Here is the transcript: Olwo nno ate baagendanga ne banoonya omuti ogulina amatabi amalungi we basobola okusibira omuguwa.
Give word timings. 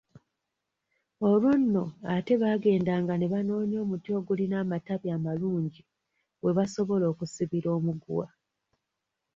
Olwo 1.29 1.51
nno 1.61 1.85
ate 2.13 2.33
baagendanga 2.41 3.13
ne 3.17 3.27
banoonya 3.33 3.77
omuti 3.83 4.09
ogulina 4.19 4.55
amatabi 4.63 5.07
amalungi 5.17 5.81
we 6.43 6.51
basobola 6.57 7.05
okusibira 7.11 7.69
omuguwa. 7.77 8.27